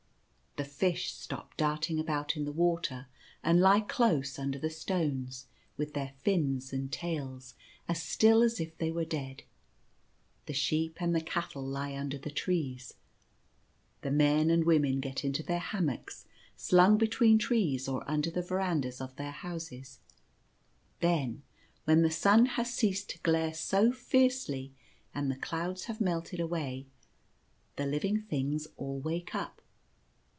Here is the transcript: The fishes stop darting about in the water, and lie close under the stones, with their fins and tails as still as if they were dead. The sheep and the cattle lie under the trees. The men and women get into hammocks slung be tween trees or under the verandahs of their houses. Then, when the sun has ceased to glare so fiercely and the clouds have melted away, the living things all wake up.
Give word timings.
The 0.57 0.65
fishes 0.65 1.13
stop 1.13 1.55
darting 1.55 1.97
about 1.97 2.35
in 2.35 2.43
the 2.43 2.51
water, 2.51 3.07
and 3.41 3.61
lie 3.61 3.79
close 3.79 4.37
under 4.37 4.59
the 4.59 4.69
stones, 4.69 5.47
with 5.77 5.93
their 5.93 6.11
fins 6.17 6.73
and 6.73 6.91
tails 6.91 7.53
as 7.87 8.03
still 8.03 8.41
as 8.41 8.59
if 8.59 8.77
they 8.77 8.91
were 8.91 9.05
dead. 9.05 9.43
The 10.47 10.53
sheep 10.53 10.97
and 11.01 11.15
the 11.15 11.21
cattle 11.21 11.65
lie 11.65 11.95
under 11.95 12.17
the 12.17 12.29
trees. 12.29 12.95
The 14.01 14.11
men 14.11 14.49
and 14.49 14.65
women 14.65 14.99
get 14.99 15.23
into 15.23 15.41
hammocks 15.43 16.25
slung 16.57 16.97
be 16.97 17.07
tween 17.07 17.37
trees 17.39 17.87
or 17.87 18.03
under 18.07 18.29
the 18.29 18.41
verandahs 18.43 18.99
of 18.99 19.15
their 19.15 19.31
houses. 19.31 19.99
Then, 20.99 21.43
when 21.85 22.01
the 22.01 22.11
sun 22.11 22.45
has 22.47 22.73
ceased 22.73 23.09
to 23.11 23.19
glare 23.19 23.53
so 23.53 23.93
fiercely 23.93 24.73
and 25.15 25.31
the 25.31 25.37
clouds 25.37 25.85
have 25.85 26.01
melted 26.01 26.41
away, 26.41 26.87
the 27.77 27.85
living 27.85 28.21
things 28.23 28.67
all 28.75 28.99
wake 28.99 29.33
up. 29.33 29.61